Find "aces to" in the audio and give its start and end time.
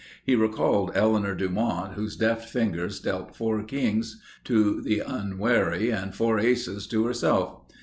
6.39-7.05